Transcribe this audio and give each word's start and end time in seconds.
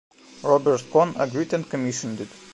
Robert 0.41 0.83
Kohn 0.91 1.13
agreed 1.15 1.53
and 1.53 1.69
commissioned 1.69 2.21
it. 2.21 2.29